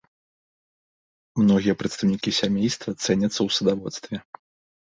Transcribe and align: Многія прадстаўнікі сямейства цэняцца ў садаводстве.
Многія 1.41 1.77
прадстаўнікі 1.81 2.29
сямейства 2.39 2.89
цэняцца 3.05 3.37
ў 3.37 3.49
садаводстве. 3.59 4.15